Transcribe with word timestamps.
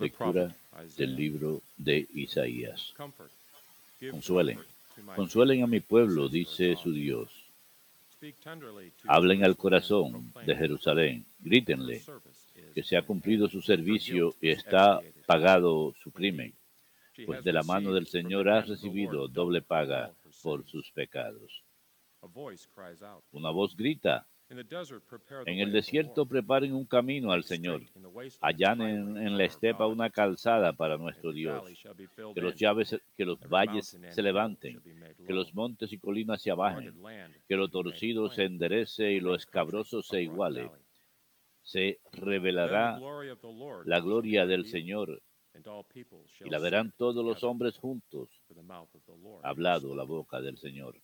Lectura 0.00 0.54
del 0.96 1.16
libro 1.16 1.62
de 1.76 2.06
Isaías. 2.14 2.94
Consuelen, 4.10 4.58
consuelen 5.16 5.62
a 5.62 5.66
mi 5.66 5.80
pueblo, 5.80 6.28
dice 6.28 6.76
su 6.76 6.92
Dios. 6.92 7.30
Hablen 9.06 9.44
al 9.44 9.56
corazón 9.56 10.32
de 10.44 10.56
Jerusalén, 10.56 11.24
grítenle 11.40 12.02
que 12.74 12.82
se 12.82 12.96
ha 12.96 13.02
cumplido 13.02 13.48
su 13.48 13.60
servicio 13.62 14.34
y 14.40 14.50
está 14.50 15.00
pagado 15.26 15.94
su 16.02 16.10
crimen, 16.10 16.52
pues 17.26 17.44
de 17.44 17.52
la 17.52 17.62
mano 17.62 17.92
del 17.92 18.06
Señor 18.06 18.48
ha 18.48 18.62
recibido 18.62 19.28
doble 19.28 19.62
paga 19.62 20.12
por 20.42 20.66
sus 20.66 20.90
pecados. 20.90 21.62
Una 23.32 23.50
voz 23.50 23.76
grita, 23.76 24.26
en 24.50 25.58
el 25.58 25.72
desierto 25.72 26.26
preparen 26.26 26.74
un 26.74 26.86
camino 26.86 27.32
al 27.32 27.44
Señor, 27.44 27.82
allanen 28.40 29.16
en 29.16 29.36
la 29.36 29.44
estepa 29.44 29.86
una 29.86 30.10
calzada 30.10 30.72
para 30.72 30.96
nuestro 30.96 31.32
Dios. 31.32 31.62
Que 32.34 32.40
los, 32.40 32.54
llaves, 32.56 33.00
que 33.16 33.24
los 33.24 33.38
valles 33.48 33.98
se 34.10 34.22
levanten, 34.22 34.80
que 35.26 35.32
los 35.32 35.54
montes 35.54 35.92
y 35.92 35.98
colinas 35.98 36.42
se 36.42 36.50
abajen, 36.50 36.94
que 37.46 37.56
lo 37.56 37.68
torcido 37.68 38.30
se 38.30 38.44
enderece 38.44 39.12
y 39.12 39.20
lo 39.20 39.34
escabroso 39.34 40.02
se 40.02 40.22
iguale. 40.22 40.70
Se 41.62 42.00
revelará 42.12 42.98
la 43.84 44.00
gloria 44.00 44.46
del 44.46 44.66
Señor 44.66 45.20
y 46.44 46.50
la 46.50 46.58
verán 46.58 46.92
todos 46.96 47.24
los 47.24 47.42
hombres 47.42 47.78
juntos. 47.78 48.28
hablado 49.42 49.94
la 49.94 50.04
boca 50.04 50.40
del 50.40 50.56
Señor. 50.58 50.96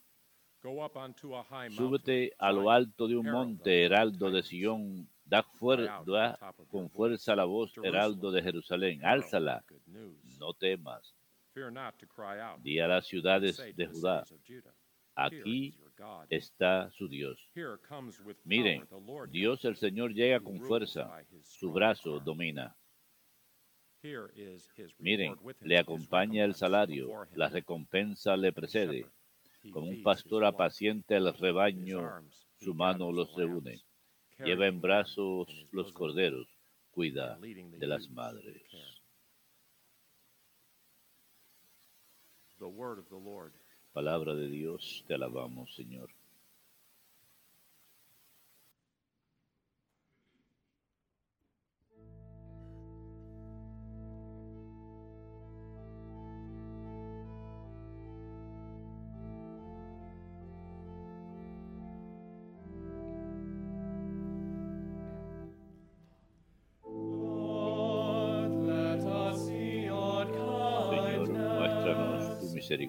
Go 0.62 0.82
up 0.82 0.96
unto 0.96 1.36
a 1.36 1.44
high 1.44 1.68
mountain, 1.68 1.76
Súbete 1.76 2.32
a 2.38 2.50
lo 2.50 2.70
alto 2.70 3.06
de 3.06 3.16
un 3.16 3.26
monte, 3.26 3.84
heraldo 3.84 4.30
de. 4.30 4.42
Sión. 4.42 5.06
Da, 5.26 5.42
fuer- 5.42 5.86
da 6.04 6.36
con 6.70 6.90
fuerza 6.90 7.34
la 7.34 7.44
voz, 7.44 7.72
heraldo 7.88 8.30
de 8.30 8.42
Jerusalén. 8.42 9.04
Álzala, 9.04 9.64
no 10.38 10.52
temas. 10.52 11.14
Di 12.62 12.78
a 12.80 12.88
las 12.88 13.06
ciudades 13.06 13.56
de 13.76 13.86
Judá, 13.86 14.24
aquí 15.14 15.72
está 16.30 16.90
su 16.90 17.08
Dios. 17.08 17.38
Miren, 18.44 18.80
Dios 19.32 19.64
el 19.64 19.76
Señor 19.76 20.12
llega 20.12 20.40
con 20.40 20.58
fuerza, 20.68 21.08
su 21.42 21.72
brazo 21.72 22.20
domina. 22.20 22.74
Miren, 24.98 25.34
le 25.62 25.78
acompaña 25.78 26.44
el 26.44 26.54
salario, 26.54 27.06
la 27.36 27.48
recompensa 27.48 28.36
le 28.36 28.52
precede. 28.52 29.06
Como 29.72 29.86
un 29.86 30.02
pastor 30.02 30.44
apacienta 30.44 31.16
el 31.16 31.32
rebaño, 31.32 32.00
su 32.60 32.74
mano 32.74 33.10
los 33.12 33.34
reúne. 33.34 33.80
Lleva 34.38 34.66
en 34.66 34.80
brazos 34.80 35.48
los 35.70 35.92
corderos, 35.92 36.48
cuida 36.90 37.38
de 37.38 37.86
las 37.86 38.08
madres. 38.10 38.62
Palabra 43.92 44.34
de 44.34 44.48
Dios, 44.48 45.04
te 45.06 45.14
alabamos. 45.14 45.74
Señor, 45.74 46.10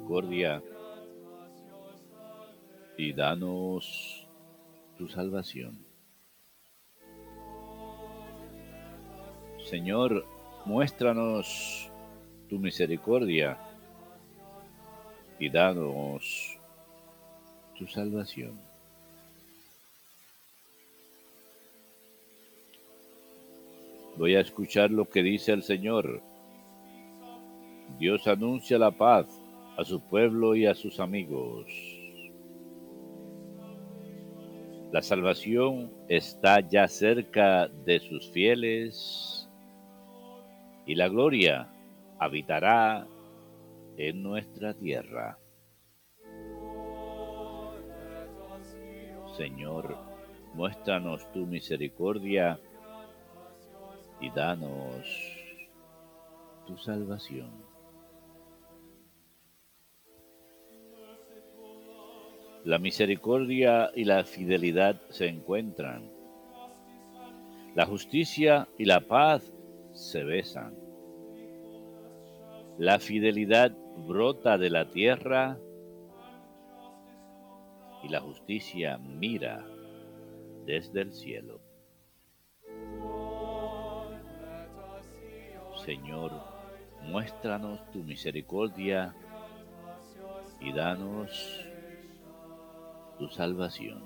misericordia 0.05 0.61
y 2.97 3.13
danos 3.13 4.27
tu 4.97 5.07
salvación. 5.07 5.83
Señor, 9.65 10.25
muéstranos 10.65 11.89
tu 12.47 12.59
misericordia 12.59 13.57
y 15.39 15.49
danos 15.49 16.59
tu 17.77 17.87
salvación. 17.87 18.59
Voy 24.17 24.35
a 24.35 24.41
escuchar 24.41 24.91
lo 24.91 25.09
que 25.09 25.23
dice 25.23 25.51
el 25.51 25.63
Señor. 25.63 26.21
Dios 27.97 28.27
anuncia 28.27 28.77
la 28.77 28.91
paz 28.91 29.44
a 29.77 29.83
su 29.83 30.01
pueblo 30.01 30.55
y 30.55 30.65
a 30.65 30.75
sus 30.75 30.99
amigos. 30.99 31.67
La 34.91 35.01
salvación 35.01 35.91
está 36.07 36.61
ya 36.61 36.87
cerca 36.87 37.67
de 37.67 37.99
sus 37.99 38.31
fieles 38.31 39.49
y 40.85 40.95
la 40.95 41.09
gloria 41.09 41.67
habitará 42.19 43.05
en 43.97 44.23
nuestra 44.23 44.73
tierra. 44.73 45.37
Señor, 49.35 49.97
muéstranos 50.53 51.29
tu 51.33 51.45
misericordia 51.45 52.57
y 54.21 54.29
danos 54.29 55.05
tu 56.65 56.77
salvación. 56.77 57.64
La 62.65 62.79
misericordia 62.79 63.91
y 63.93 64.05
la 64.05 64.23
fidelidad 64.23 64.99
se 65.11 65.27
encuentran. 65.27 66.09
La 67.75 67.85
justicia 67.85 68.67
y 68.79 68.85
la 68.85 69.01
paz 69.01 69.53
se 69.93 70.23
besan. 70.23 70.73
La 72.79 72.97
fidelidad 72.97 73.71
brota 74.07 74.57
de 74.57 74.71
la 74.71 74.89
tierra 74.89 75.59
y 78.01 78.09
la 78.09 78.21
justicia 78.21 78.97
mira 78.97 79.63
desde 80.65 81.01
el 81.01 81.13
cielo. 81.13 81.61
Señor, 85.85 86.31
muéstranos 87.03 87.91
tu 87.91 87.99
misericordia 87.99 89.13
y 90.59 90.73
danos 90.73 91.69
tu 93.17 93.29
salvación. 93.29 94.03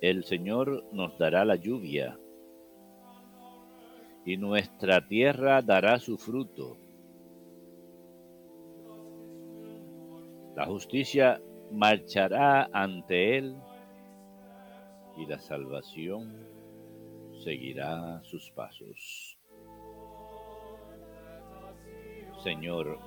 El 0.00 0.24
Señor 0.24 0.84
nos 0.92 1.16
dará 1.18 1.44
la 1.44 1.56
lluvia 1.56 2.18
y 4.26 4.36
nuestra 4.36 5.06
tierra 5.06 5.62
dará 5.62 5.98
su 5.98 6.18
fruto. 6.18 6.76
La 10.56 10.66
justicia 10.66 11.40
marchará 11.72 12.68
ante 12.72 13.38
él 13.38 13.56
y 15.16 15.26
la 15.26 15.38
salvación 15.38 16.46
seguirá 17.42 18.22
sus 18.24 18.50
pasos. 18.50 19.38
Señor, 22.42 22.98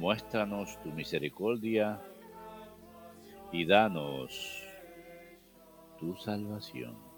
muéstranos 0.00 0.80
tu 0.82 0.90
misericordia 0.92 2.00
y 3.52 3.66
danos 3.66 4.64
tu 5.98 6.16
salvación. 6.16 7.09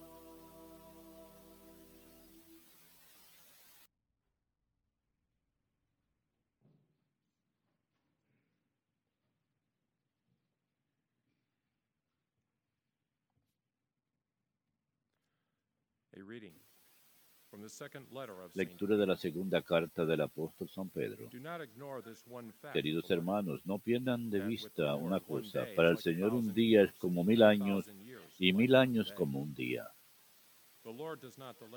Lectura 18.55 18.97
de 18.97 19.07
la 19.07 19.17
segunda 19.17 19.61
carta 19.63 20.07
del 20.07 20.23
apóstol 20.23 20.69
San 20.71 20.89
Pedro. 20.89 21.29
Queridos 22.73 23.11
hermanos, 23.11 23.61
no 23.67 23.79
pierdan 23.79 24.31
de 24.31 24.41
vista 24.41 24.95
una 24.95 25.21
cosa. 25.21 25.67
Para 25.77 25.91
el 25.91 25.99
Señor 25.99 26.33
un 26.33 26.55
día 26.55 26.83
es 26.83 26.93
como 26.95 27.25
mil 27.25 27.43
años 27.43 27.91
y 28.39 28.53
mil 28.53 28.75
años 28.75 29.13
como 29.13 29.41
un 29.41 29.55
día. 29.55 29.87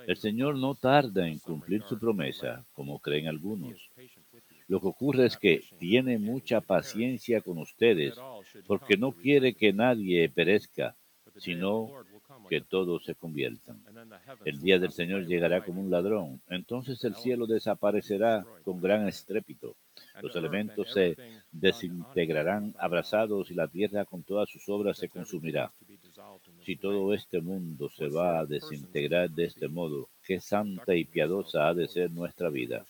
El 0.07 0.18
Señor 0.18 0.57
no 0.57 0.74
tarda 0.74 1.27
en 1.27 1.39
cumplir 1.39 1.83
su 1.83 2.00
promesa, 2.00 2.66
como 2.74 3.00
creen 3.00 3.27
algunos. 3.27 3.92
Lo 4.68 4.80
que 4.81 4.88
ocurre 4.88 5.27
es 5.27 5.38
que 5.38 5.62
tiene 5.77 6.18
mucha 6.18 6.62
paciencia 6.62 7.42
con 7.42 7.60
ustedes, 7.60 8.16
porque 8.66 8.98
no 8.98 9.12
quiere 9.12 9.54
que 9.54 9.74
nadie 9.74 10.30
perezca, 10.30 10.95
sino 11.38 11.92
que 12.47 12.62
todos 12.62 13.03
se 13.03 13.15
conviertan. 13.15 13.81
El 14.44 14.59
día 14.59 14.80
del 14.80 14.92
Señor 14.92 15.25
llegará 15.25 15.63
como 15.63 15.81
un 15.81 15.92
ladrón. 15.92 16.42
Entonces 16.50 17.03
el 17.03 17.15
cielo 17.15 17.47
desaparecerá 17.47 18.45
con 18.63 18.81
gran 18.81 19.07
estrépito. 19.07 19.75
Los 20.21 20.36
elementos 20.36 20.92
se 20.92 21.15
desintegrarán 21.51 22.74
abrazados 22.77 23.51
y 23.51 23.53
la 23.53 23.68
tierra 23.68 24.06
con 24.06 24.24
todas 24.24 24.50
sus 24.50 24.68
obras 24.69 24.97
se 24.97 25.09
consumirá. 25.09 25.71
Si 26.63 26.75
todo 26.77 27.13
este 27.13 27.42
mundo 27.42 27.89
se 27.89 28.07
va 28.07 28.39
a 28.39 28.45
desintegrar 28.45 29.30
de 29.30 29.45
este 29.45 29.68
modo, 29.68 30.09
qué 30.24 30.39
santa 30.39 30.95
y 30.95 31.06
piadosa 31.06 31.68
ha 31.68 31.74
de 31.74 31.88
ser 31.88 32.12
nuestra 32.12 32.50
vida. 32.50 32.86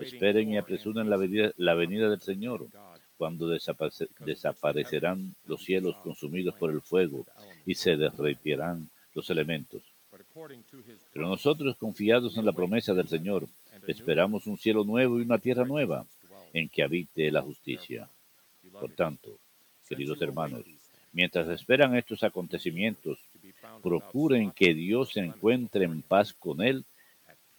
Esperen 0.00 0.50
y 0.50 0.58
apresuren 0.58 1.08
la 1.08 1.16
venida, 1.16 1.52
la 1.56 1.74
venida 1.74 2.10
del 2.10 2.20
Señor, 2.20 2.68
cuando 3.16 3.48
desaparecerán 3.48 5.34
los 5.46 5.62
cielos 5.62 5.96
consumidos 6.02 6.54
por 6.54 6.70
el 6.70 6.80
fuego 6.80 7.26
y 7.64 7.74
se 7.74 7.96
derretirán 7.96 8.90
los 9.14 9.30
elementos. 9.30 9.82
Pero 11.12 11.28
nosotros, 11.28 11.76
confiados 11.76 12.36
en 12.36 12.44
la 12.44 12.52
promesa 12.52 12.94
del 12.94 13.08
Señor, 13.08 13.46
esperamos 13.86 14.46
un 14.46 14.58
cielo 14.58 14.84
nuevo 14.84 15.18
y 15.18 15.22
una 15.22 15.38
tierra 15.38 15.64
nueva 15.64 16.06
en 16.52 16.68
que 16.68 16.82
habite 16.82 17.30
la 17.30 17.42
justicia. 17.42 18.08
Por 18.72 18.92
tanto, 18.92 19.38
queridos 19.88 20.20
hermanos, 20.20 20.62
mientras 21.12 21.48
esperan 21.48 21.96
estos 21.96 22.22
acontecimientos, 22.22 23.18
procuren 23.82 24.50
que 24.50 24.74
Dios 24.74 25.12
se 25.12 25.20
encuentre 25.20 25.84
en 25.84 26.02
paz 26.02 26.32
con 26.32 26.60
Él, 26.62 26.84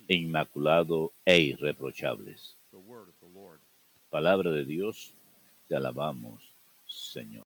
e 0.08 0.16
inmaculado 0.16 1.12
e 1.26 1.40
irreprochables. 1.40 2.56
Palabra 4.10 4.52
de 4.52 4.64
Dios, 4.64 5.14
te 5.68 5.76
alabamos, 5.76 6.42
Señor. 6.88 7.46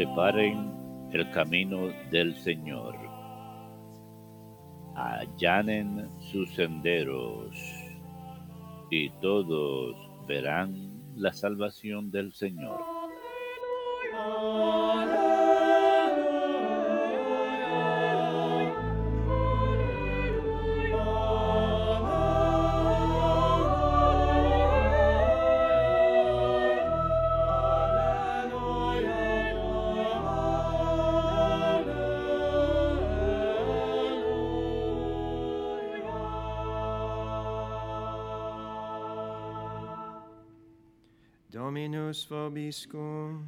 Preparen 0.00 1.10
el 1.12 1.30
camino 1.30 1.88
del 2.10 2.34
Señor. 2.36 2.96
Allanen 4.94 6.08
sus 6.20 6.50
senderos 6.54 7.54
y 8.90 9.10
todos 9.20 9.94
verán 10.26 11.02
la 11.16 11.34
salvación 11.34 12.10
del 12.10 12.32
Señor. 12.32 12.89
Dominus 41.90 42.24
vobiscum. 42.24 43.44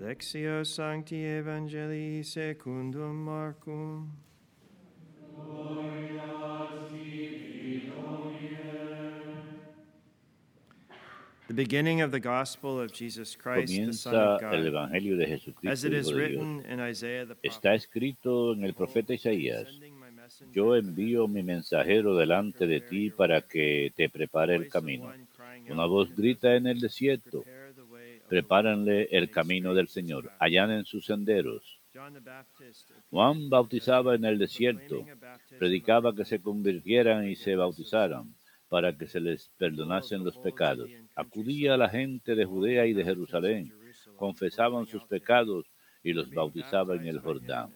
Lectio 0.00 0.64
Sancti 0.66 1.22
Evangelii 1.22 2.24
secundum 2.24 3.26
Marcum. 3.26 4.08
The 11.48 11.54
beginning 11.54 12.00
of 12.00 12.10
the 12.10 12.18
gospel 12.18 12.80
of 12.80 12.90
Jesus 12.92 13.36
Christ, 13.36 13.72
the 13.72 13.92
Son 13.92 14.14
of 14.14 14.42
el 14.42 14.50
God. 14.50 14.64
Evangelio 14.64 15.18
de 15.62 15.68
As 15.68 15.84
it 15.84 15.92
is 15.92 16.12
written 16.12 16.64
in 16.66 16.80
Isaiah 16.80 17.26
the 17.26 17.34
Está 17.44 17.60
prophet, 17.60 17.76
escrito 17.76 18.54
en 18.54 18.64
el 18.64 18.72
profeta 18.72 19.12
Isaías. 19.12 19.68
"Sending 20.28 20.52
my 20.52 20.52
messenger 20.52 20.54
Yo 20.54 20.76
envío 20.76 21.28
mi 21.28 21.42
mensajero 21.42 22.16
delante 22.16 22.66
de 22.66 22.80
ti 22.80 23.10
para 23.10 23.42
que 23.42 23.92
te 23.94 24.08
prepare 24.08 24.56
el 24.56 24.68
camino. 24.68 25.12
Una 25.68 25.86
voz 25.86 26.14
grita 26.14 26.54
en 26.56 26.66
el 26.66 26.80
desierto, 26.80 27.44
prepáranle 28.28 29.08
el 29.10 29.30
camino 29.30 29.74
del 29.74 29.88
Señor, 29.88 30.24
path." 30.24 30.36
allanen 30.40 30.84
sus 30.84 31.06
senderos. 31.06 31.80
Juan 33.10 33.48
bautizaba 33.48 34.14
en 34.14 34.24
el 34.24 34.38
desierto, 34.38 35.06
predicaba 35.58 36.14
que 36.14 36.24
se 36.24 36.40
convirtieran 36.40 37.26
y 37.26 37.36
se 37.36 37.56
bautizaran 37.56 38.34
para 38.68 38.96
que 38.96 39.06
se 39.06 39.20
les 39.20 39.50
perdonasen 39.56 40.24
los 40.24 40.36
pecados. 40.38 40.90
Acudía 41.14 41.74
a 41.74 41.76
la 41.76 41.88
gente 41.88 42.34
de 42.34 42.44
Judea 42.44 42.86
y 42.86 42.92
de 42.92 43.04
Jerusalén, 43.04 43.72
confesaban 44.16 44.86
sus 44.86 45.04
pecados 45.04 45.66
y 46.02 46.12
los 46.12 46.30
bautizaba 46.30 46.96
en 46.96 47.06
el 47.06 47.20
Jordán. 47.20 47.70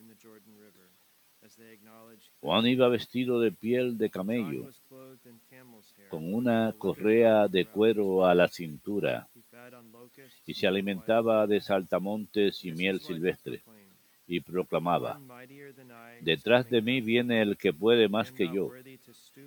Juan 2.41 2.67
iba 2.67 2.89
vestido 2.89 3.39
de 3.39 3.53
piel 3.53 3.99
de 3.99 4.09
camello, 4.09 4.69
con 6.09 6.33
una 6.33 6.75
correa 6.79 7.49
de 7.49 7.67
cuero 7.67 8.25
a 8.25 8.35
la 8.35 8.49
cintura, 8.49 9.29
y 10.47 10.55
se 10.55 10.67
alimentaba 10.67 11.47
de 11.47 11.61
saltamontes 11.61 12.65
y 12.65 12.73
miel 12.73 13.01
silvestre, 13.01 13.63
y 14.27 14.41
proclamaba, 14.41 15.21
Detrás 16.23 16.71
de 16.71 16.81
mí 16.81 17.01
viene 17.03 17.43
el 17.43 17.59
que 17.59 17.75
puede 17.75 18.09
más 18.09 18.33
que 18.33 18.49
yo, 18.49 18.71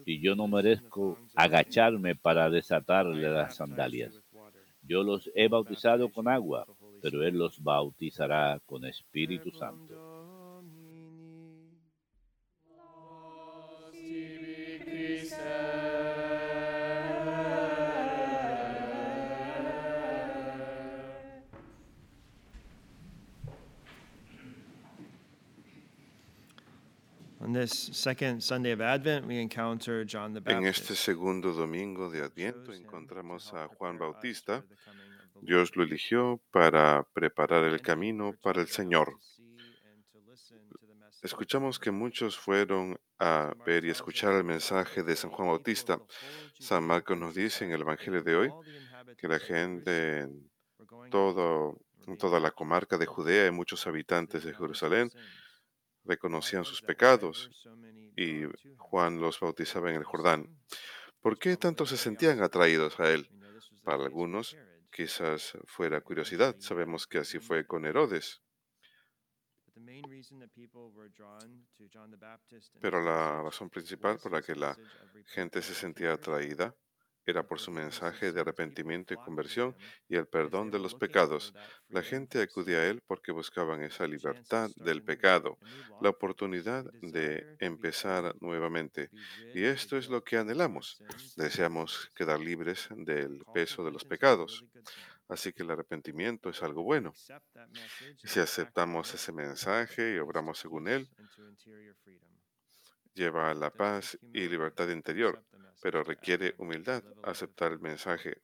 y 0.06 0.20
yo 0.20 0.36
no 0.36 0.48
merezco 0.48 1.17
agacharme 1.36 2.15
para 2.15 2.50
desatarle 2.51 3.27
las 3.29 3.56
sandalias. 3.56 4.13
Yo 4.84 5.01
los 5.01 5.32
he 5.34 5.48
bautizado 5.48 6.10
con 6.10 6.27
agua, 6.27 6.67
pero 7.01 7.24
Él 7.24 7.38
los 7.38 7.63
bautizará 7.63 8.60
con 8.65 8.86
Espíritu 8.86 9.50
Santo. 9.51 10.12
En 30.51 30.63
Baptist. 30.63 30.82
este 30.82 30.96
segundo 30.96 31.53
domingo 31.53 32.10
de 32.10 32.22
Adviento 32.22 32.74
encontramos 32.74 33.53
a 33.53 33.67
Juan 33.67 33.98
Bautista. 33.98 34.65
Dios 35.41 35.75
lo 35.75 35.84
eligió 35.84 36.41
para 36.51 37.03
preparar 37.13 37.63
el 37.65 37.82
camino 37.82 38.34
para 38.41 38.62
el 38.62 38.67
Señor. 38.67 39.17
Escuchamos 41.22 41.79
que 41.79 41.91
muchos 41.91 42.38
fueron 42.38 43.00
a 43.17 43.53
ver 43.65 43.86
y 43.86 43.89
escuchar 43.89 44.34
el 44.34 44.43
mensaje 44.43 45.03
de 45.03 45.15
San 45.15 45.32
Juan 45.32 45.48
Bautista. 45.48 46.01
San 46.60 46.84
Marcos 46.84 47.17
nos 47.17 47.36
dice 47.36 47.63
en 47.63 47.72
el 47.72 47.82
Evangelio 47.82 48.22
de 48.24 48.36
hoy 48.36 48.51
que 49.17 49.27
la 49.27 49.39
gente 49.39 50.20
en 50.20 50.50
todo, 51.10 51.79
toda 52.20 52.39
la 52.39 52.51
comarca 52.51 52.98
de 52.98 53.05
Judea 53.05 53.48
y 53.48 53.51
muchos 53.51 53.88
habitantes 53.88 54.43
de 54.43 54.53
Jerusalén. 54.53 55.12
Reconocían 56.05 56.65
sus 56.65 56.81
pecados 56.81 57.50
y? 58.15 58.43
Juan 58.93 59.19
los 59.19 59.39
bautizaba 59.39 59.89
en 59.89 59.95
el 59.95 60.03
Jordán. 60.03 60.55
¿Por 61.19 61.39
qué 61.39 61.57
tanto 61.57 61.86
se 61.86 61.98
sentían 61.98 62.43
atraídos 62.43 63.00
a 63.00 63.10
él? 63.10 63.27
Para 63.83 64.05
algunos 64.05 64.55
quizás 64.91 65.57
fuera 65.65 66.01
curiosidad. 66.01 66.55
Sabemos 66.60 67.07
que 67.07 67.17
así 67.17 67.39
fue 67.39 67.65
con 67.65 67.86
Herodes. 67.86 68.43
Pero 72.81 73.01
la 73.01 73.41
razón 73.41 73.69
principal 73.72 74.19
por 74.19 74.31
la 74.31 74.41
que 74.41 74.55
la 74.55 74.77
gente 75.25 75.62
se 75.63 75.74
sentía 75.74 76.13
atraída 76.13 76.75
era 77.25 77.44
por 77.44 77.60
su 77.60 77.72
mensaje 77.72 78.32
de 78.32 78.42
arrepentimiento 78.42 79.13
y 79.13 79.18
conversión 79.18 79.75
y 80.08 80.15
el 80.15 80.27
perdón 80.27 80.72
de 80.72 80.80
los 80.80 80.96
pecados. 80.96 81.53
La 81.89 82.01
gente 82.01 82.42
acudía 82.42 82.80
a 82.80 82.88
él 82.88 83.01
porque 83.06 83.32
buscaban 83.32 83.84
esa 83.84 84.08
libertad 84.08 84.70
del 84.75 85.03
pecado, 85.03 85.58
la 86.01 86.10
oportunidad 86.10 86.86
de 87.01 87.56
empezar 87.60 88.36
nuevamente. 88.42 89.10
Y 89.53 89.63
esto 89.63 89.98
es 89.98 90.10
lo 90.10 90.24
que 90.24 90.38
anhelamos. 90.38 91.03
Deseamos 91.36 92.12
quedar 92.15 92.39
libres 92.39 92.88
del 92.92 93.44
peso 93.53 93.84
de 93.84 93.92
los 93.92 94.06
pecados. 94.06 94.65
Así 95.30 95.53
que 95.53 95.63
el 95.63 95.72
arrepentimiento 95.72 96.50
es 96.50 96.62
algo 96.62 96.84
bueno. 96.84 97.13
Si 98.24 98.39
aceptamos 98.39 99.13
ese 99.13 99.32
mensaje 99.32 100.15
y 100.15 100.20
obramos 100.20 100.60
según 100.60 100.88
él, 100.88 101.10
lleva 103.13 103.51
a 103.51 103.53
la 103.53 103.70
paz 103.70 104.17
y 104.34 104.48
libertad 104.48 104.89
interior, 104.89 105.43
pero 105.82 106.03
requiere 106.03 106.55
humildad 106.58 107.03
aceptar 107.24 107.72
el 107.72 107.79
mensaje 107.79 108.41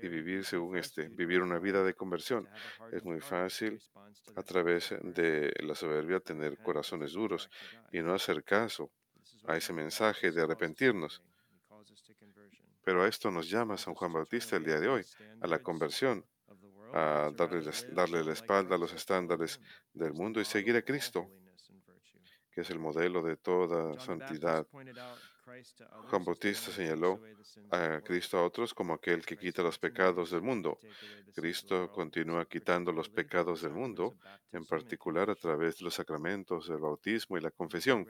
y 0.00 0.08
vivir 0.08 0.44
según 0.44 0.76
este, 0.76 1.08
vivir 1.08 1.42
una 1.42 1.58
vida 1.58 1.82
de 1.82 1.94
conversión. 1.94 2.48
Es 2.92 3.04
muy 3.04 3.20
fácil 3.20 3.80
a 4.36 4.42
través 4.42 4.94
de 5.02 5.52
la 5.60 5.74
soberbia 5.74 6.20
tener 6.20 6.58
corazones 6.58 7.12
duros 7.12 7.50
y 7.92 8.00
no 8.00 8.14
hacer 8.14 8.44
caso 8.44 8.90
a 9.46 9.56
ese 9.56 9.72
mensaje 9.72 10.30
de 10.30 10.42
arrepentirnos. 10.42 11.22
Pero 12.84 13.02
a 13.02 13.08
esto 13.08 13.30
nos 13.30 13.50
llama 13.50 13.76
San 13.76 13.94
Juan 13.94 14.12
Bautista 14.12 14.56
el 14.56 14.64
día 14.64 14.80
de 14.80 14.88
hoy, 14.88 15.04
a 15.40 15.46
la 15.46 15.58
conversión, 15.58 16.24
a 16.94 17.30
darle, 17.36 17.62
darle 17.92 18.24
la 18.24 18.32
espalda 18.32 18.76
a 18.76 18.78
los 18.78 18.92
estándares 18.92 19.60
del 19.92 20.12
mundo 20.14 20.40
y 20.40 20.44
seguir 20.44 20.76
a 20.76 20.82
Cristo 20.82 21.28
que 22.58 22.62
es 22.62 22.70
el 22.70 22.80
modelo 22.80 23.22
de 23.22 23.36
toda 23.36 24.00
santidad. 24.00 24.66
Juan 26.08 26.24
Bautista 26.24 26.72
señaló 26.72 27.20
a 27.70 28.00
Cristo 28.00 28.36
a 28.36 28.42
otros 28.42 28.74
como 28.74 28.94
aquel 28.94 29.24
que 29.24 29.36
quita 29.36 29.62
los 29.62 29.78
pecados 29.78 30.32
del 30.32 30.42
mundo. 30.42 30.76
Cristo 31.32 31.88
continúa 31.92 32.46
quitando 32.46 32.90
los 32.90 33.08
pecados 33.08 33.62
del 33.62 33.74
mundo, 33.74 34.16
en 34.50 34.66
particular 34.66 35.30
a 35.30 35.36
través 35.36 35.78
de 35.78 35.84
los 35.84 35.94
sacramentos 35.94 36.66
del 36.66 36.78
bautismo 36.78 37.38
y 37.38 37.42
la 37.42 37.52
confesión. 37.52 38.04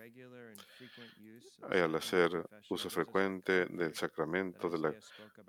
Al 1.68 1.94
hacer 1.94 2.30
uso 2.70 2.88
frecuente 2.88 3.66
del 3.66 3.94
sacramento 3.94 4.70
de 4.70 4.78
la 4.78 4.94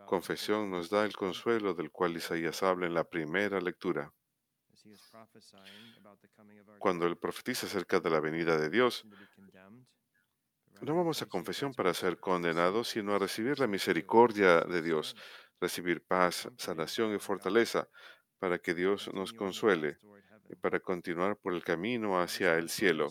confesión 0.07 0.69
nos 0.69 0.89
da 0.89 1.05
el 1.05 1.15
consuelo 1.15 1.73
del 1.73 1.89
cual 1.89 2.17
Isaías 2.17 2.63
habla 2.63 2.85
en 2.85 2.95
la 2.95 3.05
primera 3.05 3.61
lectura. 3.61 4.11
Cuando 6.79 7.05
él 7.05 7.17
profetiza 7.17 7.67
acerca 7.67 7.99
de 7.99 8.09
la 8.09 8.19
venida 8.19 8.57
de 8.57 8.69
Dios, 8.69 9.05
no 10.81 10.95
vamos 10.95 11.21
a 11.21 11.25
confesión 11.25 11.73
para 11.73 11.93
ser 11.93 12.19
condenados, 12.19 12.89
sino 12.89 13.13
a 13.13 13.19
recibir 13.19 13.59
la 13.59 13.67
misericordia 13.67 14.61
de 14.61 14.81
Dios, 14.81 15.15
recibir 15.59 16.01
paz, 16.05 16.49
sanación 16.57 17.13
y 17.13 17.19
fortaleza, 17.19 17.89
para 18.39 18.59
que 18.59 18.73
Dios 18.73 19.13
nos 19.13 19.33
consuele 19.33 19.97
y 20.49 20.55
para 20.55 20.79
continuar 20.79 21.37
por 21.37 21.53
el 21.53 21.63
camino 21.63 22.19
hacia 22.19 22.57
el 22.57 22.69
cielo. 22.69 23.09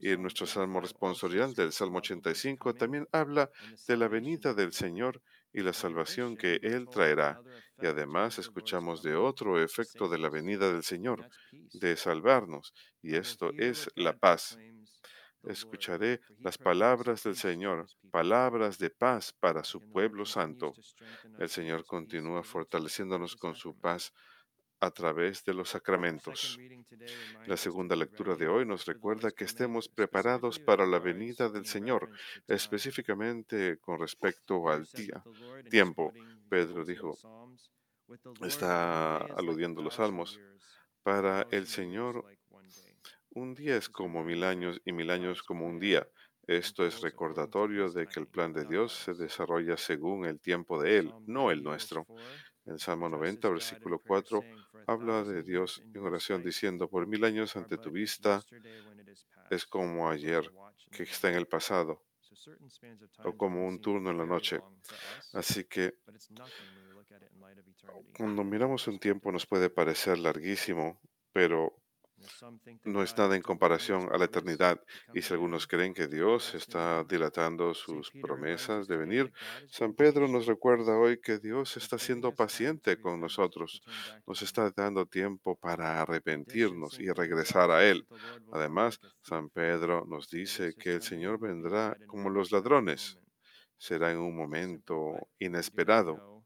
Y 0.00 0.10
en 0.10 0.22
nuestro 0.22 0.46
salmo 0.46 0.80
responsorial 0.80 1.54
del 1.54 1.72
Salmo 1.72 1.98
85 1.98 2.74
también 2.74 3.06
habla 3.12 3.50
de 3.86 3.96
la 3.96 4.08
venida 4.08 4.54
del 4.54 4.72
Señor 4.72 5.20
y 5.52 5.60
la 5.60 5.72
salvación 5.72 6.36
que 6.36 6.60
Él 6.62 6.88
traerá. 6.88 7.40
Y 7.82 7.86
además 7.86 8.38
escuchamos 8.38 9.02
de 9.02 9.16
otro 9.16 9.60
efecto 9.60 10.08
de 10.08 10.16
la 10.16 10.30
venida 10.30 10.72
del 10.72 10.84
Señor, 10.84 11.28
de 11.50 11.96
salvarnos, 11.96 12.72
y 13.02 13.16
esto 13.16 13.50
es 13.58 13.90
la 13.96 14.16
paz. 14.16 14.56
Escucharé 15.42 16.20
las 16.38 16.58
palabras 16.58 17.24
del 17.24 17.34
Señor, 17.34 17.88
palabras 18.12 18.78
de 18.78 18.90
paz 18.90 19.32
para 19.32 19.64
su 19.64 19.80
pueblo 19.80 20.24
santo. 20.24 20.72
El 21.40 21.48
Señor 21.48 21.84
continúa 21.84 22.44
fortaleciéndonos 22.44 23.34
con 23.34 23.56
su 23.56 23.76
paz 23.76 24.12
a 24.82 24.90
través 24.90 25.44
de 25.44 25.54
los 25.54 25.70
sacramentos. 25.70 26.58
La 27.46 27.56
segunda 27.56 27.94
lectura 27.94 28.34
de 28.34 28.48
hoy 28.48 28.66
nos 28.66 28.84
recuerda 28.84 29.30
que 29.30 29.44
estemos 29.44 29.88
preparados 29.88 30.58
para 30.58 30.84
la 30.84 30.98
venida 30.98 31.48
del 31.48 31.66
Señor, 31.66 32.10
específicamente 32.48 33.78
con 33.78 34.00
respecto 34.00 34.68
al 34.68 34.84
día, 34.86 35.22
tiempo. 35.70 36.12
Pedro 36.48 36.84
dijo, 36.84 37.16
está 38.42 39.18
aludiendo 39.18 39.80
a 39.80 39.84
los 39.84 39.94
salmos, 39.94 40.40
para 41.04 41.46
el 41.52 41.68
Señor 41.68 42.24
un 43.30 43.54
día 43.54 43.76
es 43.76 43.88
como 43.88 44.24
mil 44.24 44.42
años 44.42 44.80
y 44.84 44.92
mil 44.92 45.10
años 45.10 45.44
como 45.44 45.64
un 45.64 45.78
día. 45.78 46.08
Esto 46.48 46.84
es 46.84 47.00
recordatorio 47.00 47.88
de 47.90 48.08
que 48.08 48.18
el 48.18 48.26
plan 48.26 48.52
de 48.52 48.64
Dios 48.64 48.92
se 48.92 49.14
desarrolla 49.14 49.76
según 49.76 50.26
el 50.26 50.40
tiempo 50.40 50.82
de 50.82 50.98
Él, 50.98 51.14
no 51.26 51.52
el 51.52 51.62
nuestro. 51.62 52.04
En 52.64 52.78
Salmo 52.78 53.08
90, 53.08 53.48
versículo 53.48 53.98
4, 53.98 54.42
habla 54.86 55.24
de 55.24 55.42
Dios 55.42 55.82
en 55.92 56.00
oración 56.00 56.42
diciendo, 56.42 56.88
por 56.88 57.06
mil 57.06 57.24
años 57.24 57.56
ante 57.56 57.76
tu 57.76 57.90
vista 57.90 58.42
es 59.50 59.66
como 59.66 60.08
ayer, 60.08 60.50
que 60.90 61.02
está 61.02 61.28
en 61.28 61.34
el 61.34 61.46
pasado, 61.46 62.02
o 63.24 63.36
como 63.36 63.66
un 63.66 63.80
turno 63.80 64.10
en 64.10 64.18
la 64.18 64.26
noche. 64.26 64.60
Así 65.32 65.64
que 65.64 65.94
cuando 68.16 68.44
miramos 68.44 68.86
un 68.86 68.98
tiempo 68.98 69.32
nos 69.32 69.46
puede 69.46 69.68
parecer 69.68 70.18
larguísimo, 70.18 71.00
pero 71.32 71.81
no 72.84 73.02
es 73.02 73.16
nada 73.16 73.36
en 73.36 73.42
comparación 73.42 74.08
a 74.12 74.18
la 74.18 74.26
eternidad. 74.26 74.80
Y 75.14 75.22
si 75.22 75.32
algunos 75.32 75.66
creen 75.66 75.94
que 75.94 76.06
Dios 76.06 76.54
está 76.54 77.04
dilatando 77.04 77.74
sus 77.74 78.10
promesas 78.10 78.86
de 78.88 78.96
venir, 78.96 79.32
San 79.68 79.94
Pedro 79.94 80.28
nos 80.28 80.46
recuerda 80.46 80.96
hoy 80.96 81.20
que 81.20 81.38
Dios 81.38 81.76
está 81.76 81.98
siendo 81.98 82.34
paciente 82.34 83.00
con 83.00 83.20
nosotros. 83.20 83.82
Nos 84.26 84.42
está 84.42 84.70
dando 84.74 85.06
tiempo 85.06 85.56
para 85.56 86.00
arrepentirnos 86.00 86.98
y 87.00 87.10
regresar 87.10 87.70
a 87.70 87.84
Él. 87.84 88.06
Además, 88.52 89.00
San 89.22 89.48
Pedro 89.50 90.04
nos 90.06 90.28
dice 90.28 90.74
que 90.78 90.94
el 90.94 91.02
Señor 91.02 91.38
vendrá 91.40 91.96
como 92.06 92.30
los 92.30 92.52
ladrones. 92.52 93.18
Será 93.78 94.12
en 94.12 94.18
un 94.18 94.36
momento 94.36 95.14
inesperado. 95.38 96.44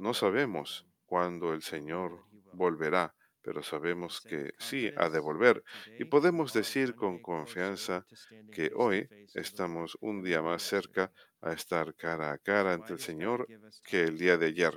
No 0.00 0.12
sabemos 0.12 0.86
cuándo 1.06 1.52
el 1.52 1.62
Señor 1.62 2.24
volverá 2.52 3.14
pero 3.48 3.62
sabemos 3.62 4.20
que 4.20 4.52
sí 4.58 4.92
ha 4.94 5.08
de 5.08 5.20
volver. 5.20 5.64
Y 5.98 6.04
podemos 6.04 6.52
decir 6.52 6.94
con 6.94 7.18
confianza 7.18 8.06
que 8.50 8.70
hoy 8.74 9.08
estamos 9.32 9.96
un 10.02 10.22
día 10.22 10.42
más 10.42 10.62
cerca 10.62 11.10
a 11.40 11.54
estar 11.54 11.94
cara 11.94 12.32
a 12.32 12.36
cara 12.36 12.74
ante 12.74 12.92
el 12.92 12.98
Señor 12.98 13.50
que 13.82 14.02
el 14.02 14.18
día 14.18 14.36
de 14.36 14.48
ayer. 14.48 14.74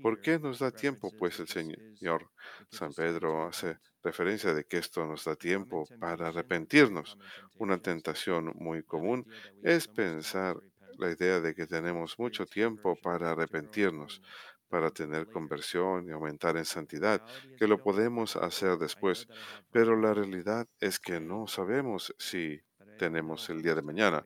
¿Por 0.00 0.20
qué 0.20 0.38
nos 0.38 0.60
da 0.60 0.70
tiempo, 0.70 1.12
pues, 1.18 1.40
el 1.40 1.48
Señor? 1.48 2.30
San 2.70 2.94
Pedro 2.94 3.48
hace 3.48 3.80
referencia 4.04 4.54
de 4.54 4.62
que 4.64 4.78
esto 4.78 5.04
nos 5.04 5.24
da 5.24 5.34
tiempo 5.34 5.90
para 5.98 6.28
arrepentirnos. 6.28 7.18
Una 7.56 7.78
tentación 7.78 8.52
muy 8.54 8.84
común 8.84 9.26
es 9.60 9.88
pensar 9.88 10.56
la 10.98 11.10
idea 11.10 11.40
de 11.40 11.52
que 11.52 11.66
tenemos 11.66 12.16
mucho 12.16 12.46
tiempo 12.46 12.94
para 12.94 13.32
arrepentirnos, 13.32 14.22
para 14.68 14.90
tener 14.90 15.28
conversión 15.28 16.06
y 16.06 16.12
aumentar 16.12 16.56
en 16.56 16.64
santidad, 16.64 17.22
que 17.56 17.66
lo 17.66 17.78
podemos 17.82 18.36
hacer 18.36 18.78
después. 18.78 19.26
Pero 19.70 19.96
la 19.96 20.14
realidad 20.14 20.66
es 20.80 20.98
que 20.98 21.20
no 21.20 21.46
sabemos 21.46 22.14
si 22.18 22.60
tenemos 22.98 23.48
el 23.50 23.62
día 23.62 23.74
de 23.74 23.82
mañana. 23.82 24.24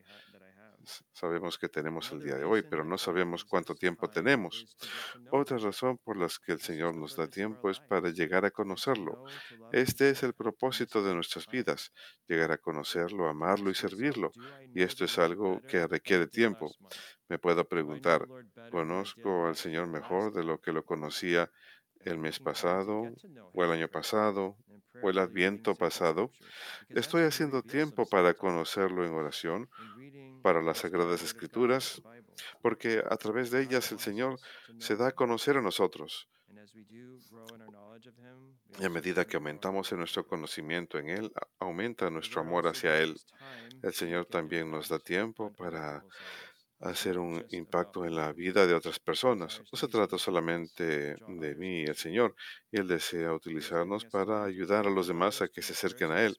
Sabemos 1.12 1.58
que 1.58 1.68
tenemos 1.68 2.10
el 2.10 2.22
día 2.22 2.36
de 2.36 2.44
hoy, 2.44 2.62
pero 2.62 2.84
no 2.84 2.98
sabemos 2.98 3.44
cuánto 3.44 3.74
tiempo 3.74 4.08
tenemos. 4.08 4.66
Otra 5.30 5.58
razón 5.58 5.98
por 5.98 6.16
la 6.16 6.28
que 6.44 6.52
el 6.52 6.60
Señor 6.60 6.94
nos 6.96 7.16
da 7.16 7.28
tiempo 7.28 7.70
es 7.70 7.78
para 7.80 8.10
llegar 8.10 8.44
a 8.44 8.50
conocerlo. 8.50 9.22
Este 9.70 10.10
es 10.10 10.22
el 10.22 10.34
propósito 10.34 11.02
de 11.04 11.14
nuestras 11.14 11.46
vidas, 11.46 11.92
llegar 12.26 12.50
a 12.52 12.58
conocerlo, 12.58 13.28
amarlo 13.28 13.70
y 13.70 13.74
servirlo. 13.74 14.32
Y 14.74 14.82
esto 14.82 15.04
es 15.04 15.18
algo 15.18 15.60
que 15.68 15.86
requiere 15.86 16.26
tiempo. 16.26 16.74
Me 17.32 17.38
puedo 17.38 17.66
preguntar, 17.66 18.28
¿conozco 18.70 19.46
al 19.46 19.56
Señor 19.56 19.86
mejor 19.86 20.34
de 20.34 20.44
lo 20.44 20.60
que 20.60 20.70
lo 20.70 20.84
conocía 20.84 21.50
el 22.00 22.18
mes 22.18 22.38
pasado 22.38 23.04
o 23.54 23.64
el 23.64 23.70
año 23.70 23.88
pasado 23.88 24.58
o 25.00 25.08
el 25.08 25.16
adviento 25.16 25.74
pasado? 25.74 26.30
¿Estoy 26.90 27.22
haciendo 27.22 27.62
tiempo 27.62 28.04
para 28.04 28.34
conocerlo 28.34 29.06
en 29.06 29.14
oración, 29.14 29.70
para 30.42 30.60
las 30.60 30.80
Sagradas 30.80 31.22
Escrituras? 31.22 32.02
Porque 32.60 33.02
a 33.08 33.16
través 33.16 33.50
de 33.50 33.62
ellas 33.62 33.90
el 33.92 33.98
Señor 33.98 34.38
se 34.78 34.96
da 34.96 35.08
a 35.08 35.12
conocer 35.12 35.56
a 35.56 35.62
nosotros. 35.62 36.28
Y 38.78 38.84
a 38.84 38.90
medida 38.90 39.24
que 39.24 39.36
aumentamos 39.36 39.90
en 39.92 40.00
nuestro 40.00 40.26
conocimiento 40.26 40.98
en 40.98 41.08
Él, 41.08 41.32
aumenta 41.58 42.10
nuestro 42.10 42.42
amor 42.42 42.66
hacia 42.66 42.98
Él. 42.98 43.18
El 43.82 43.94
Señor 43.94 44.26
también 44.26 44.70
nos 44.70 44.90
da 44.90 44.98
tiempo 44.98 45.50
para 45.54 46.04
hacer 46.82 47.18
un 47.18 47.44
impacto 47.50 48.04
en 48.04 48.14
la 48.16 48.32
vida 48.32 48.66
de 48.66 48.74
otras 48.74 48.98
personas. 49.00 49.62
No 49.72 49.78
se 49.78 49.88
trata 49.88 50.18
solamente 50.18 51.16
de 51.26 51.54
mí, 51.56 51.82
el 51.84 51.96
Señor, 51.96 52.34
y 52.70 52.80
Él 52.80 52.88
desea 52.88 53.32
utilizarnos 53.34 54.04
para 54.06 54.44
ayudar 54.44 54.86
a 54.86 54.90
los 54.90 55.06
demás 55.08 55.42
a 55.42 55.48
que 55.48 55.62
se 55.62 55.72
acerquen 55.74 56.10
a 56.12 56.22
Él. 56.22 56.36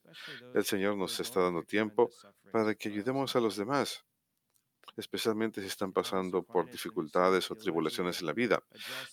El 0.54 0.66
Señor 0.66 0.98
nos 0.98 1.20
está 1.20 1.42
dando 1.42 1.64
tiempo 1.64 2.14
para 2.52 2.76
que 2.76 2.90
ayudemos 2.90 3.36
a 3.36 3.40
los 3.42 3.58
demás. 3.58 4.06
especialmente 4.98 5.62
si 5.62 5.68
están 5.68 5.92
pasando 5.94 6.44
por 6.44 6.70
dificultades 6.70 7.50
o 7.52 7.56
tribulaciones 7.56 8.20
en 8.22 8.28
la 8.28 8.34
vida. 8.34 8.64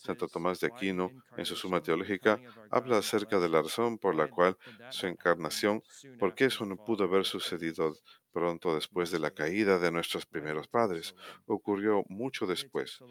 Santo 0.02 0.28
Tomás 0.28 0.60
de 0.60 0.66
Aquino, 0.66 1.14
en 1.36 1.46
su 1.46 1.56
Suma 1.56 1.80
Teológica, 1.80 2.40
habla 2.70 2.98
acerca 2.98 3.38
de 3.40 3.48
la 3.48 3.62
razón 3.62 3.98
por 3.98 4.14
la 4.14 4.28
cual 4.28 4.56
su 4.90 5.06
encarnación, 5.06 5.82
por 6.18 6.34
qué 6.34 6.46
eso 6.46 6.66
no 6.66 6.76
pudo 6.76 7.04
haber 7.04 7.24
sucedido 7.24 7.94
pronto 8.32 8.74
después 8.74 9.10
de 9.10 9.18
la 9.18 9.30
caída 9.30 9.78
de 9.78 9.90
nuestros 9.90 10.26
primeros 10.26 10.68
padres. 10.68 11.14
Ocurrió 11.46 12.02
mucho 12.08 12.46
después. 12.46 13.02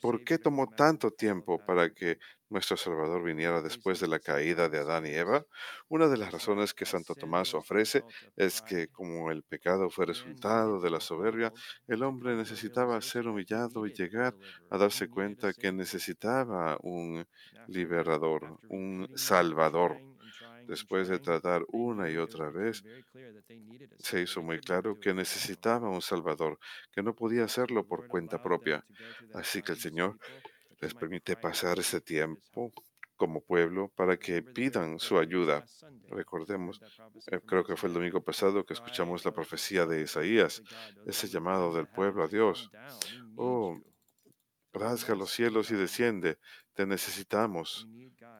¿Por 0.00 0.22
qué 0.24 0.38
tomó 0.38 0.68
tanto 0.68 1.10
tiempo 1.10 1.58
para 1.64 1.90
que 1.90 2.18
nuestro 2.48 2.76
Salvador 2.76 3.22
viniera 3.22 3.60
después 3.60 4.00
de 4.00 4.08
la 4.08 4.20
caída 4.20 4.68
de 4.68 4.78
Adán 4.78 5.06
y 5.06 5.10
Eva? 5.10 5.44
Una 5.88 6.08
de 6.08 6.16
las 6.16 6.32
razones 6.32 6.74
que 6.74 6.86
Santo 6.86 7.14
Tomás 7.14 7.54
ofrece 7.54 8.04
es 8.36 8.62
que 8.62 8.88
como 8.88 9.30
el 9.30 9.42
pecado 9.42 9.90
fue 9.90 10.06
resultado 10.06 10.80
de 10.80 10.90
la 10.90 11.00
soberbia, 11.00 11.52
el 11.86 12.02
hombre 12.02 12.36
necesitaba 12.36 13.00
ser 13.00 13.26
humillado 13.28 13.86
y 13.86 13.92
llegar 13.92 14.36
a 14.70 14.78
darse 14.78 15.08
cuenta 15.08 15.52
que 15.52 15.72
necesitaba 15.72 16.78
un 16.82 17.26
liberador, 17.66 18.58
un 18.68 19.08
salvador 19.14 20.00
después 20.68 21.08
de 21.08 21.18
tratar 21.18 21.64
una 21.68 22.10
y 22.10 22.16
otra 22.16 22.50
vez, 22.50 22.84
se 23.98 24.22
hizo 24.22 24.42
muy 24.42 24.60
claro 24.60 25.00
que 25.00 25.14
necesitaba 25.14 25.88
un 25.88 26.02
Salvador, 26.02 26.58
que 26.92 27.02
no 27.02 27.14
podía 27.14 27.44
hacerlo 27.44 27.86
por 27.86 28.06
cuenta 28.06 28.40
propia. 28.42 28.84
Así 29.34 29.62
que 29.62 29.72
el 29.72 29.78
Señor 29.78 30.18
les 30.80 30.94
permite 30.94 31.36
pasar 31.36 31.78
ese 31.78 32.00
tiempo 32.00 32.72
como 33.16 33.40
pueblo 33.40 33.90
para 33.96 34.16
que 34.16 34.42
pidan 34.42 35.00
su 35.00 35.18
ayuda. 35.18 35.64
Recordemos, 36.08 36.80
eh, 37.26 37.40
creo 37.44 37.64
que 37.64 37.76
fue 37.76 37.88
el 37.88 37.94
domingo 37.94 38.22
pasado 38.22 38.64
que 38.64 38.74
escuchamos 38.74 39.24
la 39.24 39.32
profecía 39.32 39.86
de 39.86 40.02
Isaías, 40.02 40.62
ese 41.04 41.28
llamado 41.28 41.74
del 41.74 41.88
pueblo 41.88 42.22
a 42.22 42.28
Dios. 42.28 42.70
Oh, 43.34 43.76
rasga 44.72 45.14
los 45.16 45.30
cielos 45.32 45.70
y 45.70 45.74
desciende, 45.74 46.38
te 46.74 46.86
necesitamos. 46.86 47.88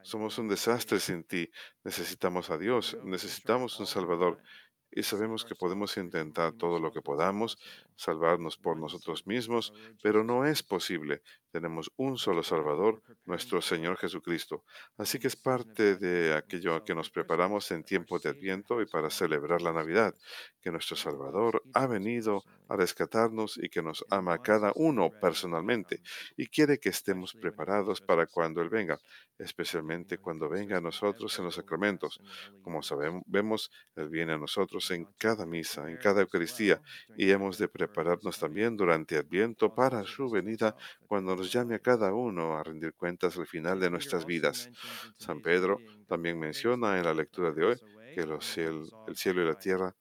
Somos 0.03 0.39
un 0.39 0.49
desastre 0.49 1.01
sin 1.01 1.25
ti. 1.25 1.51
Necesitamos 1.85 2.51
a 2.51 2.59
Dios, 2.59 2.97
necesitamos 3.05 3.79
un 3.81 3.87
Salvador 3.87 4.43
y 4.91 5.03
sabemos 5.03 5.45
que 5.45 5.55
podemos 5.55 5.97
intentar 5.97 6.53
todo 6.53 6.79
lo 6.79 6.93
que 6.93 7.03
podamos, 7.03 7.59
salvarnos 7.97 8.57
por 8.57 8.77
nosotros 8.79 9.27
mismos, 9.27 9.73
pero 10.03 10.25
no 10.25 10.47
es 10.47 10.63
posible. 10.63 11.23
Tenemos 11.51 11.91
un 11.97 12.19
solo 12.19 12.43
Salvador, 12.43 13.03
nuestro 13.25 13.61
Señor 13.63 13.97
Jesucristo. 13.97 14.65
Así 14.97 15.19
que 15.19 15.29
es 15.29 15.37
parte 15.37 15.97
de 15.97 16.35
aquello 16.35 16.75
a 16.75 16.85
que 16.85 16.95
nos 16.95 17.11
preparamos 17.11 17.71
en 17.71 17.85
tiempo 17.85 18.19
de 18.19 18.29
Adviento 18.29 18.81
y 18.83 18.87
para 18.87 19.11
celebrar 19.11 19.63
la 19.63 19.73
Navidad, 19.73 20.15
que 20.61 20.71
nuestro 20.71 20.97
Salvador 20.97 21.63
ha 21.75 21.87
venido 21.87 22.45
a 22.69 22.77
rescatarnos 22.77 23.59
y 23.59 23.71
que 23.71 23.83
nos 23.83 24.05
ama 24.11 24.35
a 24.35 24.43
cada 24.43 24.73
uno 24.75 25.11
personalmente 25.21 26.03
y 26.37 26.49
quiere 26.49 26.79
que 26.79 26.91
estemos 26.91 27.35
preparados 27.35 28.01
para 28.03 28.27
cuando 28.27 28.61
Él 28.61 28.69
venga, 28.69 28.99
especialmente 29.39 30.19
cuando 30.19 30.49
venga 30.51 30.77
a 30.77 30.81
nosotros 30.83 31.39
en 31.39 31.47
los 31.47 31.55
sacramentos. 31.55 32.21
Como 32.63 32.83
sabemos, 32.83 33.23
vemos, 33.27 33.71
Él 33.97 34.11
viene 34.11 34.35
a 34.35 34.39
nosotros 34.39 34.78
en 34.91 35.07
cada 35.19 35.47
misa, 35.47 35.91
en 35.91 35.97
cada 35.97 36.21
Eucaristía, 36.23 36.81
y 37.17 37.31
hemos 37.31 37.59
de 37.59 37.69
prepararnos 37.69 38.39
también 38.39 38.77
durante 38.77 39.17
Adviento 39.19 39.75
para 39.75 40.05
su 40.05 40.31
venida 40.31 40.77
cuando 41.07 41.37
nos 41.37 41.53
llame 41.53 41.75
a 41.77 41.81
cada 41.81 42.13
uno 42.13 42.57
a 42.57 42.63
rendir 42.63 42.95
cuentas 42.95 43.37
al 43.37 43.47
final 43.47 43.81
de 43.81 43.91
nuestras 43.91 44.25
vidas. 44.25 44.71
San 45.17 45.41
Pedro 45.41 45.83
también 46.07 46.39
menciona 46.39 46.99
en 46.99 47.05
la 47.05 47.15
lectura 47.15 47.53
de 47.53 47.65
hoy 47.65 47.77
que 48.15 48.27
los 48.27 48.57
el 48.59 48.91
cielo 49.15 49.43
y 49.43 49.47
la 49.47 49.55
tierra 49.55 49.95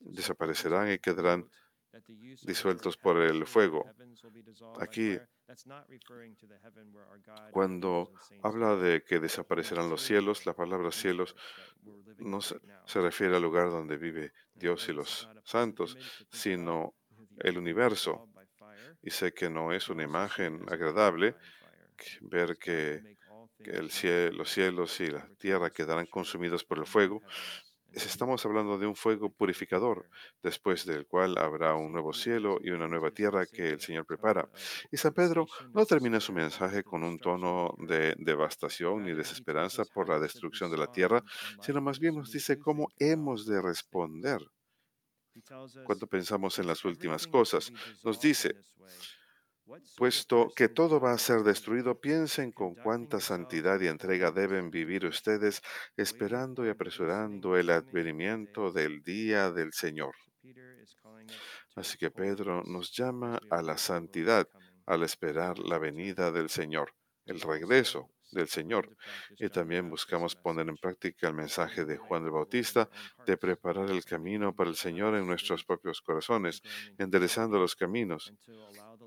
desaparecerán 0.00 0.92
y 0.92 0.98
quedarán 0.98 1.48
disueltos 2.42 2.96
por 2.96 3.18
el 3.18 3.46
fuego. 3.46 3.84
Aquí, 4.80 5.18
cuando 7.50 8.12
habla 8.42 8.76
de 8.76 9.02
que 9.02 9.18
desaparecerán 9.18 9.88
los 9.88 10.02
cielos, 10.02 10.46
la 10.46 10.54
palabra 10.54 10.90
cielos 10.90 11.34
no 12.18 12.40
se, 12.40 12.58
refiere 12.94 13.36
al 13.36 13.42
lugar 13.42 13.70
donde 13.70 13.96
vive 13.96 14.32
Dios 14.54 14.88
y 14.88 14.92
los 14.92 15.28
santos, 15.44 15.96
sino 16.30 16.94
el 17.38 17.58
universo. 17.58 18.28
Y 19.02 19.10
sé 19.10 19.32
que 19.32 19.48
no 19.48 19.72
es 19.72 19.88
una 19.88 20.02
imagen 20.02 20.64
agradable 20.68 21.36
ver 22.20 22.56
que, 22.58 23.16
el 23.60 23.90
cielo, 23.90 24.38
los 24.38 24.50
cielos 24.50 25.00
y 25.00 25.08
la 25.08 25.28
tierra 25.38 25.70
quedarán 25.70 26.06
consumidos 26.06 26.64
por 26.64 26.78
el 26.78 26.86
fuego, 26.86 27.22
Estamos 27.92 28.44
hablando 28.44 28.78
de 28.78 28.86
un 28.86 28.94
fuego 28.94 29.30
purificador, 29.30 30.08
después 30.42 30.84
del 30.84 31.06
cual 31.06 31.36
habrá 31.38 31.74
un 31.74 31.92
nuevo 31.92 32.12
cielo 32.12 32.58
y 32.62 32.70
una 32.70 32.86
nueva 32.86 33.10
tierra 33.10 33.46
que 33.46 33.70
el 33.70 33.80
Señor 33.80 34.06
prepara. 34.06 34.48
Y 34.90 34.96
San 34.98 35.14
Pedro 35.14 35.46
no 35.72 35.86
termina 35.86 36.20
su 36.20 36.32
mensaje 36.32 36.82
con 36.84 37.02
un 37.02 37.18
tono 37.18 37.74
de 37.78 38.14
devastación 38.18 39.04
ni 39.04 39.14
desesperanza 39.14 39.84
por 39.86 40.08
la 40.08 40.18
destrucción 40.18 40.70
de 40.70 40.78
la 40.78 40.86
tierra, 40.88 41.22
sino 41.60 41.80
más 41.80 41.98
bien 41.98 42.14
nos 42.16 42.30
dice 42.30 42.58
cómo 42.58 42.88
hemos 42.98 43.46
de 43.46 43.60
responder. 43.62 44.40
Cuando 45.82 46.06
pensamos 46.06 46.58
en 46.60 46.66
las 46.68 46.84
últimas 46.84 47.26
cosas, 47.26 47.72
nos 48.02 48.20
dice, 48.20 48.54
Puesto 49.96 50.48
que 50.54 50.68
todo 50.68 51.00
va 51.00 51.12
a 51.12 51.18
ser 51.18 51.42
destruido, 51.42 52.00
piensen 52.00 52.52
con 52.52 52.74
cuánta 52.74 53.20
santidad 53.20 53.80
y 53.80 53.88
entrega 53.88 54.30
deben 54.30 54.70
vivir 54.70 55.04
ustedes 55.04 55.60
esperando 55.96 56.64
y 56.64 56.70
apresurando 56.70 57.56
el 57.56 57.70
advenimiento 57.70 58.72
del 58.72 59.02
día 59.02 59.50
del 59.50 59.72
Señor. 59.72 60.14
Así 61.76 61.98
que 61.98 62.10
Pedro 62.10 62.62
nos 62.64 62.92
llama 62.92 63.38
a 63.50 63.62
la 63.62 63.76
santidad 63.76 64.48
al 64.86 65.02
esperar 65.02 65.58
la 65.58 65.78
venida 65.78 66.30
del 66.32 66.48
Señor, 66.48 66.94
el 67.26 67.40
regreso 67.40 68.10
del 68.32 68.48
Señor. 68.48 68.96
Y 69.38 69.48
también 69.48 69.88
buscamos 69.88 70.34
poner 70.34 70.68
en 70.68 70.76
práctica 70.76 71.28
el 71.28 71.34
mensaje 71.34 71.84
de 71.84 71.96
Juan 71.96 72.24
el 72.24 72.30
Bautista 72.30 72.88
de 73.26 73.36
preparar 73.36 73.90
el 73.90 74.04
camino 74.04 74.54
para 74.54 74.70
el 74.70 74.76
Señor 74.76 75.14
en 75.14 75.26
nuestros 75.26 75.64
propios 75.64 76.00
corazones, 76.00 76.62
enderezando 76.98 77.58
los 77.58 77.76
caminos, 77.76 78.32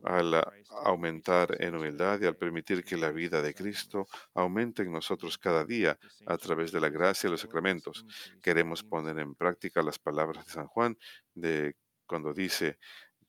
al 0.03 0.43
aumentar 0.85 1.55
en 1.59 1.75
humildad 1.75 2.19
y 2.21 2.25
al 2.25 2.35
permitir 2.35 2.83
que 2.83 2.97
la 2.97 3.11
vida 3.11 3.41
de 3.41 3.53
Cristo 3.53 4.07
aumente 4.33 4.83
en 4.83 4.91
nosotros 4.91 5.37
cada 5.37 5.65
día 5.65 5.97
a 6.25 6.37
través 6.37 6.71
de 6.71 6.79
la 6.79 6.89
gracia 6.89 7.27
y 7.27 7.31
los 7.31 7.41
sacramentos. 7.41 8.05
Queremos 8.41 8.83
poner 8.83 9.19
en 9.19 9.35
práctica 9.35 9.81
las 9.81 9.99
palabras 9.99 10.45
de 10.45 10.51
San 10.51 10.67
Juan 10.67 10.97
de 11.33 11.75
cuando 12.05 12.33
dice, 12.33 12.77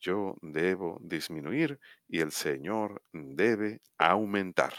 yo 0.00 0.36
debo 0.42 0.98
disminuir 1.00 1.78
y 2.08 2.20
el 2.20 2.32
Señor 2.32 3.02
debe 3.12 3.80
aumentar. 3.98 4.74